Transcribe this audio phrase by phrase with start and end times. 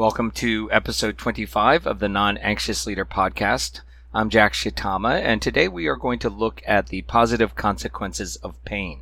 [0.00, 3.82] Welcome to episode 25 of the Non Anxious Leader podcast.
[4.14, 8.64] I'm Jack Shitama, and today we are going to look at the positive consequences of
[8.64, 9.00] pain.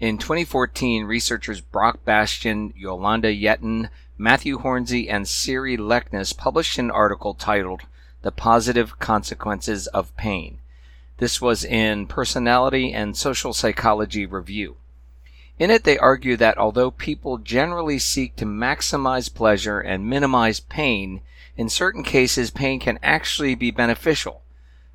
[0.00, 7.34] In 2014, researchers Brock Bastian, Jolanda Jetten, Matthew Hornsey, and Siri Leknes published an article
[7.34, 7.82] titled
[8.22, 10.58] The Positive Consequences of Pain.
[11.18, 14.74] This was in Personality and Social Psychology Review.
[15.62, 21.20] In it, they argue that although people generally seek to maximize pleasure and minimize pain,
[21.56, 24.42] in certain cases pain can actually be beneficial.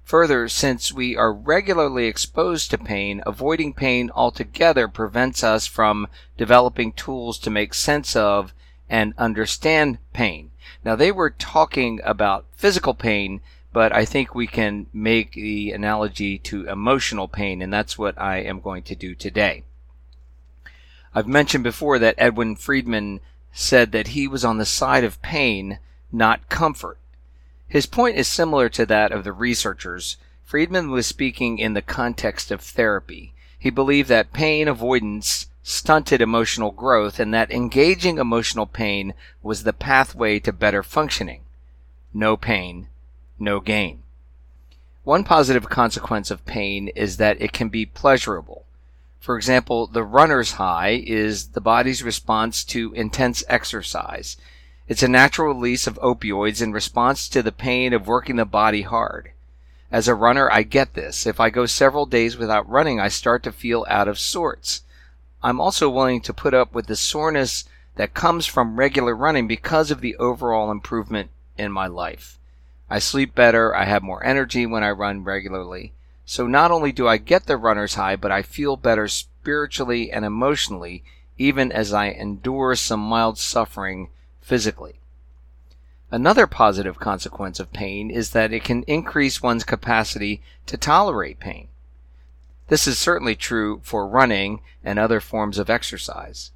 [0.03, 6.05] Further, since we are regularly exposed to pain, avoiding pain altogether prevents us from
[6.37, 8.53] developing tools to make sense of
[8.89, 10.51] and understand pain.
[10.83, 13.39] Now, they were talking about physical pain,
[13.71, 18.39] but I think we can make the analogy to emotional pain, and that's what I
[18.39, 19.63] am going to do today.
[21.13, 23.19] I've mentioned before that Edwin Friedman
[23.51, 25.79] said that he was on the side of pain,
[26.11, 26.99] not comfort.
[27.67, 30.17] His point is similar to that of the researchers.
[30.43, 33.33] Friedman was speaking in the context of therapy.
[33.59, 39.13] He believed that pain avoidance stunted emotional growth and that engaging emotional pain
[39.43, 41.41] was the pathway to better functioning.
[42.13, 42.87] No pain,
[43.37, 44.03] no gain.
[45.03, 48.65] One positive consequence of pain is that it can be pleasurable.
[49.19, 54.37] For example, the runner's high is the body's response to intense exercise.
[54.87, 58.83] It's a natural release of opioids in response to the pain of working the body
[58.83, 59.31] hard.
[59.91, 61.25] As a runner, I get this.
[61.25, 64.81] If I go several days without running, I start to feel out of sorts.
[65.41, 69.91] I'm also willing to put up with the soreness that comes from regular running because
[69.91, 72.37] of the overall improvement in my life.
[72.89, 75.93] I sleep better, I have more energy when I run regularly.
[76.29, 80.25] So not only do I get the runner's high, but I feel better spiritually and
[80.25, 81.05] emotionally,
[81.37, 84.09] even as I endure some mild suffering
[84.41, 84.99] physically.
[86.11, 91.69] Another positive consequence of pain is that it can increase one's capacity to tolerate pain.
[92.67, 96.51] This is certainly true for running and other forms of exercise.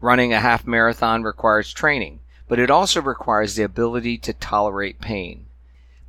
[0.00, 5.46] Running a half marathon requires training, but it also requires the ability to tolerate pain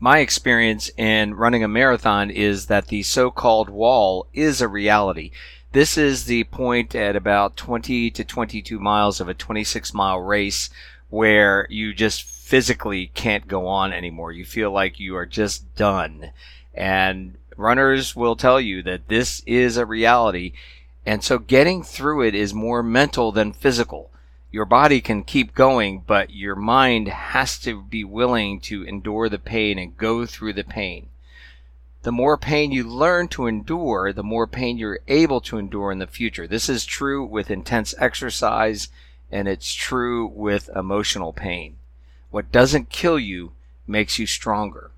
[0.06, 5.32] my experience in running a marathon is that the so-called wall is a reality.
[5.72, 10.70] This is the point at about 20 to 22 miles of a 26 mile race
[11.10, 14.32] where you just physically can't go on anymore.
[14.32, 16.30] You feel like you are just done.
[16.76, 20.54] And runners will tell you that this is a reality.
[21.04, 24.12] And so getting through it is more mental than physical
[24.56, 29.38] your body can keep going, but your mind has to be willing to endure the
[29.38, 31.10] pain and go through the pain.
[32.04, 36.00] The more pain you learn to endure, the more pain you're able to endure in
[36.00, 36.48] the future.
[36.48, 38.88] This is true with intense exercise,
[39.30, 41.76] and it's true with emotional pain.
[42.32, 43.52] What doesn't kill you
[43.86, 44.92] makes you stronger.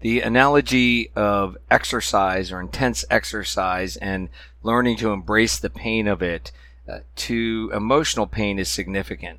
[0.00, 4.28] The analogy of exercise or intense exercise and
[4.64, 6.50] learning to embrace the pain of it
[6.88, 9.38] Uh, to emotional pain is significant.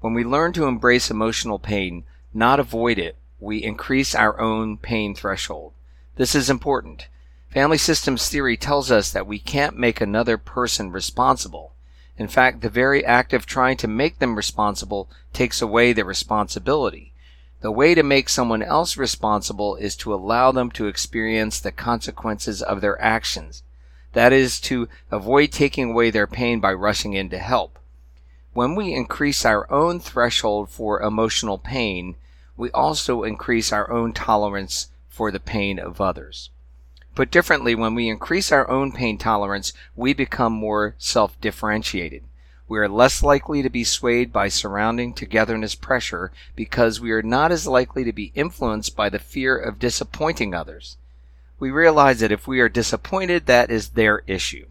[0.00, 2.04] When we learn to embrace emotional pain,
[2.34, 5.72] not avoid it, we increase our own pain threshold.
[6.16, 7.08] This is important.
[7.50, 11.72] Family systems theory tells us that we can't make another person responsible.
[12.16, 17.12] In fact, the very act of trying to make them responsible takes away their responsibility.
[17.60, 22.62] The way to make someone else responsible is to allow them to experience the consequences
[22.62, 23.62] of their actions.
[24.12, 27.78] That is to avoid taking away their pain by rushing in to help.
[28.54, 32.16] When we increase our own threshold for emotional pain,
[32.56, 36.50] we also increase our own tolerance for the pain of others.
[37.14, 42.24] Put differently, when we increase our own pain tolerance, we become more self differentiated.
[42.68, 47.50] We are less likely to be swayed by surrounding togetherness pressure because we are not
[47.50, 50.97] as likely to be influenced by the fear of disappointing others
[51.58, 54.66] we realize that if we are disappointed, that is their issue.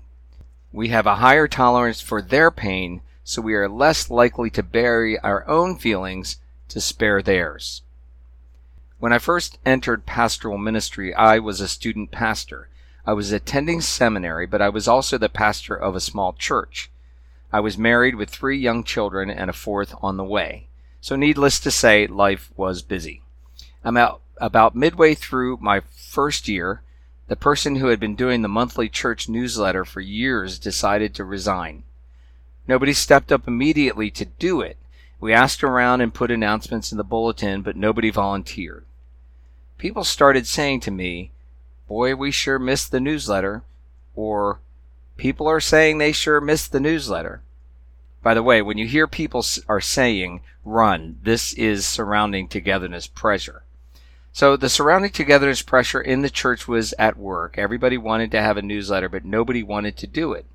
[0.72, 5.19] We have a higher tolerance for their pain, so we are less likely to bury
[5.19, 6.38] our own feelings
[6.69, 7.81] to spare theirs.
[9.00, 12.69] When I first entered pastoral ministry, I was a student pastor.
[13.06, 16.90] I was attending seminary, but I was also the pastor of a small church.
[17.51, 20.68] I was married with three young children and a fourth on the way.
[21.00, 23.22] So, needless to say, life was busy.
[23.83, 26.81] I'm out about midway through my first year.
[27.28, 31.84] The person who had been doing the monthly church newsletter for years decided to resign.
[32.68, 34.78] Nobody stepped up immediately to do it.
[35.19, 38.86] We asked around and put announcements in the bulletin, but nobody volunteered.
[39.78, 41.31] People started saying to me,
[41.88, 43.63] Boy, we sure missed the newsletter,
[44.16, 44.60] or
[45.18, 47.42] People are saying they sure missed the newsletter.
[48.22, 53.63] By the way, when you hear people are saying run, this is surrounding togetherness pressure.
[54.38, 57.57] So the surrounding togetherness pressure in the church was at work.
[57.57, 60.45] Everybody wanted to have a newsletter, but nobody wanted to do it.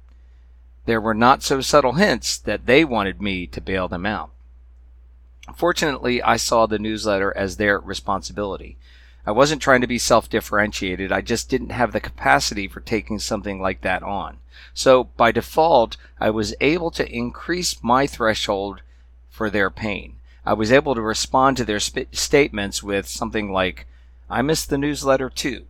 [0.86, 4.30] There were not so subtle hints that they wanted me to bail them out.
[5.56, 8.76] Fortunately, I saw the newsletter as their responsibility.
[9.26, 11.10] I wasn't trying to be self differentiated.
[11.10, 14.36] I just didn't have the capacity for taking something like that on.
[14.74, 18.82] So by default, I was able to increase my threshold
[19.28, 20.20] for their pain.
[20.44, 23.86] I was able to respond to their sp- statements with something like,
[24.28, 25.66] I missed the newsletter too.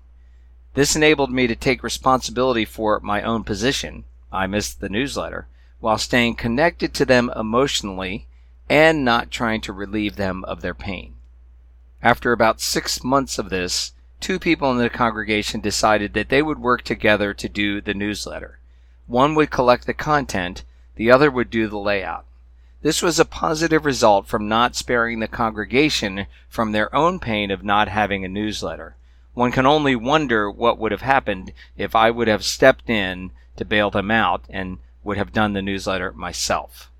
[0.74, 4.04] This enabled me to take responsibility for my own position.
[4.32, 5.46] I missed the newsletter
[5.80, 8.26] while staying connected to them emotionally
[8.70, 11.14] and not trying to relieve them of their pain.
[12.02, 16.58] After about six months of this, two people in the congregation decided that they would
[16.58, 18.58] work together to do the newsletter.
[19.06, 20.64] One would collect the content,
[20.96, 22.24] the other would do the layout.
[22.82, 27.62] This was a positive result from not sparing the congregation from their own pain of
[27.62, 28.96] not having a newsletter.
[29.34, 33.64] One can only wonder what would have happened if I would have stepped in to
[33.64, 36.90] bail them out and would have done the newsletter myself.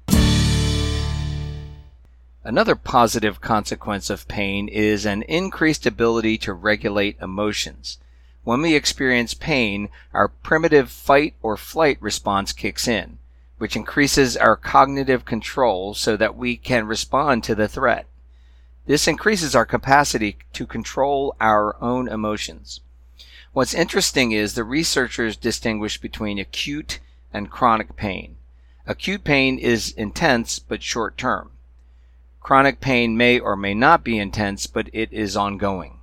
[2.44, 7.98] Another positive consequence of pain is an increased ability to regulate emotions.
[8.44, 13.18] When we experience pain, our primitive fight or flight response kicks in,
[13.62, 18.06] which increases our cognitive control so that we can respond to the threat.
[18.86, 22.80] This increases our capacity to control our own emotions.
[23.52, 26.98] What's interesting is the researchers distinguish between acute
[27.32, 28.34] and chronic pain.
[28.84, 31.52] Acute pain is intense but short term.
[32.40, 36.00] Chronic pain may or may not be intense, but it is ongoing.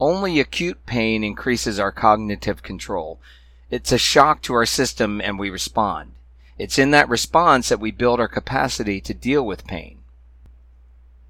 [0.00, 3.20] Only acute pain increases our cognitive control.
[3.68, 6.12] It's a shock to our system and we respond.
[6.58, 9.98] It's in that response that we build our capacity to deal with pain.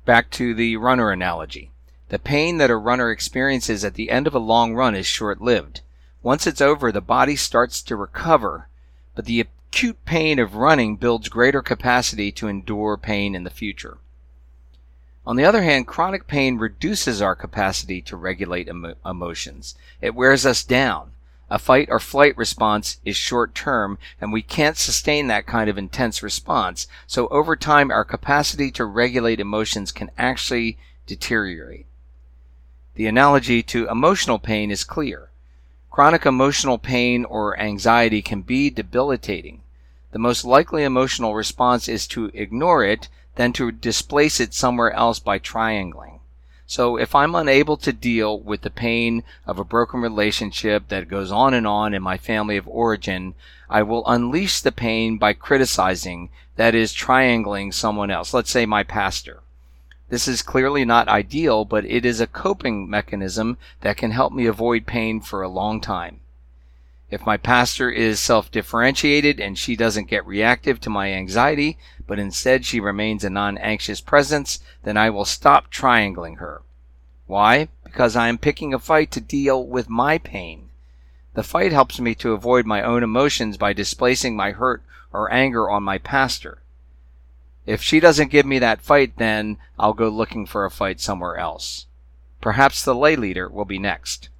[0.04, 1.70] Back to the runner analogy.
[2.10, 5.40] The pain that a runner experiences at the end of a long run is short
[5.40, 5.80] lived.
[6.22, 8.68] Once it's over, the body starts to recover,
[9.14, 13.96] but the acute pain of running builds greater capacity to endure pain in the future.
[15.26, 19.74] On the other hand, chronic pain reduces our capacity to regulate emo- emotions.
[20.02, 21.12] It wears us down.
[21.54, 25.78] A fight or flight response is short term, and we can't sustain that kind of
[25.78, 26.88] intense response.
[27.06, 31.86] So over time, our capacity to regulate emotions can actually deteriorate.
[32.96, 35.30] The analogy to emotional pain is clear.
[35.92, 39.62] Chronic emotional pain or anxiety can be debilitating.
[40.10, 43.06] The most likely emotional response is to ignore it
[43.36, 46.18] then to displace it somewhere else by triangling.
[46.66, 51.30] So if I'm unable to deal with the pain of a broken relationship that goes
[51.30, 53.34] on and on in my family of origin,
[53.68, 58.82] I will unleash the pain by criticizing, that is, triangling someone else, let's say my
[58.82, 59.40] pastor.
[60.08, 64.46] This is clearly not ideal, but it is a coping mechanism that can help me
[64.46, 66.20] avoid pain for a long time.
[67.14, 71.78] If my pastor is self differentiated and she doesn't get reactive to my anxiety,
[72.08, 76.62] but instead she remains a non anxious presence, then I will stop triangling her.
[77.28, 77.68] Why?
[77.84, 80.70] Because I am picking a fight to deal with my pain.
[81.34, 85.70] The fight helps me to avoid my own emotions by displacing my hurt or anger
[85.70, 86.62] on my pastor.
[87.64, 91.36] If she doesn't give me that fight, then I'll go looking for a fight somewhere
[91.36, 91.86] else.
[92.40, 94.30] Perhaps the lay leader will be next.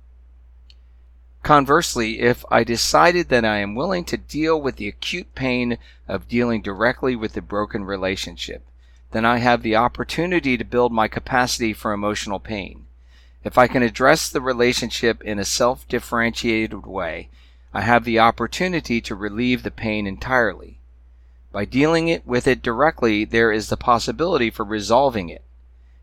[1.44, 5.76] Conversely, if I decided that I am willing to deal with the acute pain
[6.08, 8.64] of dealing directly with the broken relationship,
[9.10, 12.86] then I have the opportunity to build my capacity for emotional pain.
[13.44, 17.28] If I can address the relationship in a self differentiated way,
[17.74, 20.78] I have the opportunity to relieve the pain entirely.
[21.52, 25.44] By dealing it with it directly, there is the possibility for resolving it.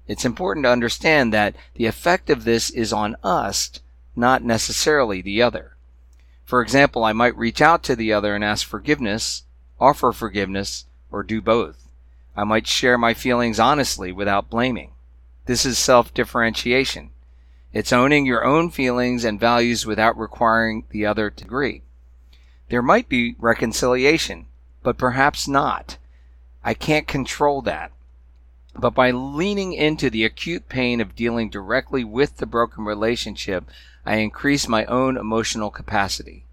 [0.07, 3.71] It's important to understand that the effect of this is on us
[4.15, 5.75] not necessarily the other.
[6.45, 9.43] For example, I might reach out to the other and ask forgiveness,
[9.79, 11.87] offer forgiveness, or do both.
[12.35, 14.91] I might share my feelings honestly without blaming.
[15.45, 17.11] This is self differentiation.
[17.73, 21.83] It's owning your own feelings and values without requiring the other to agree.
[22.69, 24.47] There might be reconciliation.
[24.83, 25.97] but perhaps not.
[26.63, 27.91] I can't control that.
[28.73, 33.65] But by leaning into the acute pain of dealing directly with the broken relationship,
[34.05, 36.45] I increase my own emotional capacity.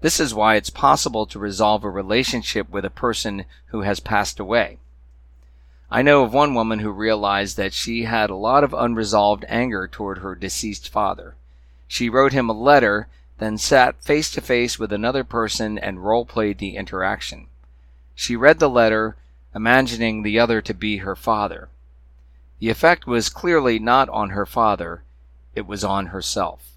[0.00, 4.38] This is why it's possible to resolve a relationship with a person who has passed
[4.38, 4.78] away.
[5.90, 9.86] I know of one woman who realized that she had a lot of unresolved anger
[9.86, 11.36] toward her deceased father.
[11.86, 16.24] She wrote him a letter, then sat face to face with another person and role
[16.24, 17.46] played the interaction.
[18.14, 19.16] She read the letter,
[19.54, 21.68] imagining the other to be her father.
[22.58, 25.04] The effect was clearly not on her father,
[25.54, 26.72] it was on herself.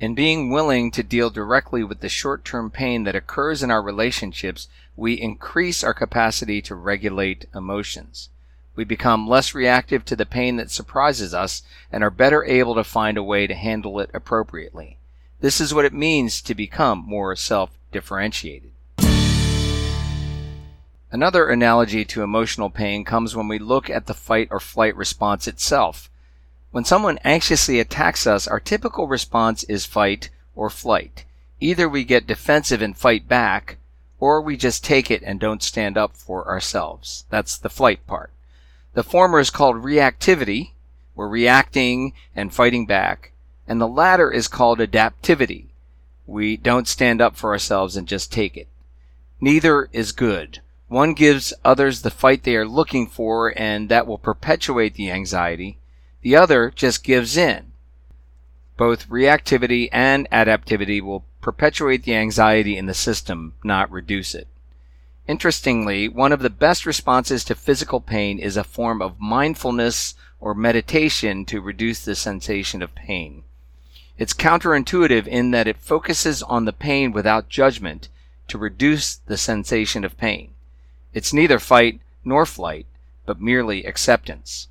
[0.00, 3.82] In being willing to deal directly with the short term pain that occurs in our
[3.82, 4.66] relationships,
[4.96, 8.30] we increase our capacity to regulate emotions.
[8.74, 12.84] We become less reactive to the pain that surprises us and are better able to
[12.84, 14.96] find a way to handle it appropriately.
[15.40, 18.72] This is what it means to become more self differentiated.
[21.12, 25.48] Another analogy to emotional pain comes when we look at the fight or flight response
[25.48, 26.08] itself.
[26.70, 31.24] When someone anxiously attacks us, our typical response is fight or flight.
[31.58, 33.78] Either we get defensive and fight back,
[34.20, 37.24] or we just take it and don't stand up for ourselves.
[37.28, 38.30] That's the flight part.
[38.94, 40.72] The former is called reactivity.
[41.16, 43.32] We're reacting and fighting back.
[43.66, 45.66] And the latter is called adaptivity.
[46.26, 48.68] We don't stand up for ourselves and just take it.
[49.40, 50.60] Neither is good.
[50.90, 55.78] One gives others the fight they are looking for, and that will perpetuate the anxiety.
[56.22, 57.70] The other just gives in.
[58.76, 64.48] Both reactivity and adaptivity will perpetuate the anxiety in the system, not reduce it.
[65.28, 70.54] Interestingly, one of the best responses to physical pain is a form of mindfulness or
[70.56, 73.44] meditation to reduce the sensation of pain.
[74.18, 78.08] It's counterintuitive in that it focuses on the pain without judgment
[78.48, 80.54] to reduce the sensation of pain.
[81.12, 82.86] It's neither fight nor flight,
[83.26, 84.68] but merely acceptance.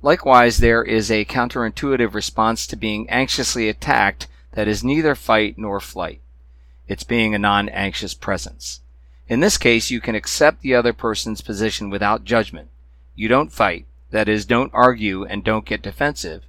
[0.00, 5.80] Likewise, there is a counterintuitive response to being anxiously attacked that is neither fight nor
[5.80, 6.20] flight.
[6.86, 8.80] It's being a non anxious presence.
[9.28, 12.68] In this case, you can accept the other person's position without judgment.
[13.14, 16.44] You don't fight, that is, don't argue and don't get defensive,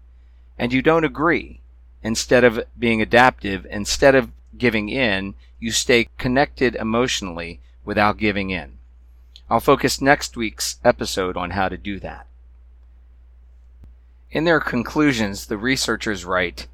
[0.57, 1.59] and you don't agree.
[2.01, 8.78] Instead of being adaptive, instead of giving in, you stay connected emotionally without giving in.
[9.51, 12.27] I'll focus next week's episode on how to do that.
[14.31, 16.67] In their conclusions, the researchers write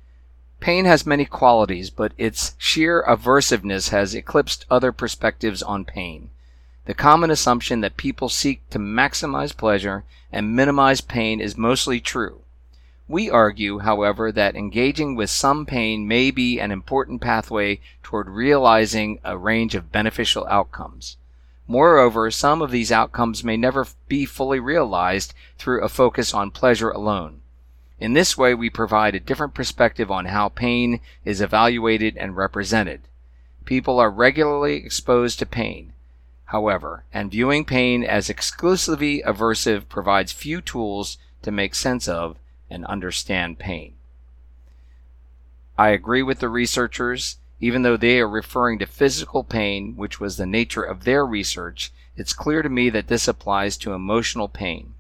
[0.59, 6.31] Pain has many qualities, but its sheer aversiveness has eclipsed other perspectives on pain.
[6.83, 12.41] The common assumption that people seek to maximize pleasure and minimize pain is mostly true.
[13.07, 19.19] We argue, however, that engaging with some pain may be an important pathway toward realizing
[19.23, 21.15] a range of beneficial outcomes.
[21.67, 26.91] Moreover, some of these outcomes may never be fully realized through a focus on pleasure
[26.91, 27.41] alone.
[27.99, 33.01] In this way, we provide a different perspective on how pain is evaluated and represented.
[33.63, 35.93] People are regularly exposed to pain,
[36.45, 42.37] however, and viewing pain as exclusively aversive provides few tools to make sense of
[42.69, 43.93] and understand pain.
[45.77, 50.37] I agree with the researchers even though they are referring to physical pain, which was
[50.37, 54.93] the nature of their research, it's clear to me that this applies to emotional pain.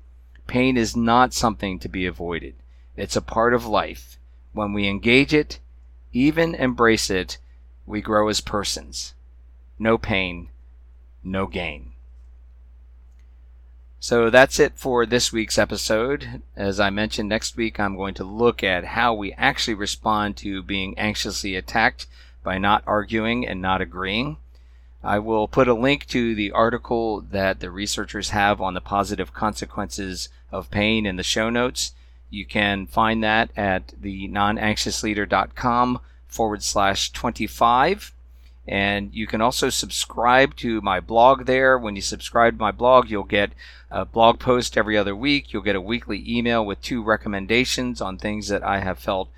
[0.47, 2.55] Pain is not something to be avoided.
[2.95, 4.17] It's a part of life.
[4.53, 5.59] When we engage it,
[6.13, 7.37] even embrace it,
[7.85, 9.13] we grow as persons.
[9.77, 10.49] No pain,
[11.23, 11.91] no gain.
[13.99, 16.41] So that's it for this week's episode.
[16.55, 20.61] As I mentioned, next week I'm going to look at how we actually respond to
[20.61, 22.05] being anxiously attacked
[22.45, 24.37] by not arguing and not agreeing.
[25.03, 29.33] I will put a link to the article that the researchers have on the positive
[29.33, 31.93] consequences of pain in the show notes.
[32.29, 38.13] You can find that at the nonanxiousleader.com forward slash 25.
[38.67, 41.77] And you can also subscribe to my blog there.
[41.77, 43.51] When you subscribe to my blog, you'll get
[43.91, 45.53] a blog post every other week.
[45.53, 49.29] You'll get a weekly email with two recommendations on things that I have felt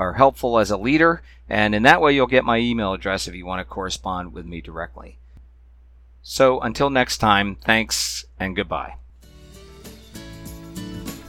[0.00, 3.34] are helpful as a leader, and in that way you'll get my email address if
[3.34, 5.18] you want to correspond with me directly.
[6.22, 8.94] So until next time, thanks and goodbye.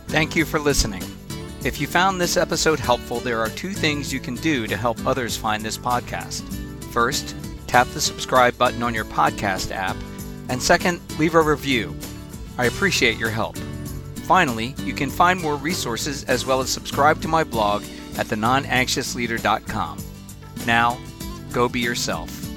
[0.07, 1.03] Thank you for listening.
[1.65, 5.05] If you found this episode helpful, there are two things you can do to help
[5.05, 6.41] others find this podcast.
[6.91, 7.35] First,
[7.67, 9.97] tap the subscribe button on your podcast app,
[10.47, 11.93] and second, leave a review.
[12.57, 13.57] I appreciate your help.
[14.27, 17.83] Finally, you can find more resources as well as subscribe to my blog
[18.17, 19.97] at thenonanxiousleader.com.
[20.65, 20.97] Now,
[21.51, 22.50] go be yourself.